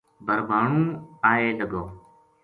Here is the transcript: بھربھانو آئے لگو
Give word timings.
بھربھانو 0.25 0.81
آئے 1.29 1.47
لگو 1.59 1.83